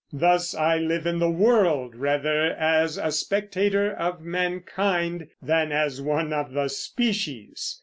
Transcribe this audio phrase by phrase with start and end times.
[0.11, 6.33] Thus I live in the world rather as a spectator of mankind than as one
[6.33, 7.79] of the species